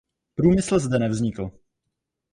Průmysl 0.35 0.79
zde 0.79 0.99
nevznikl. 0.99 1.51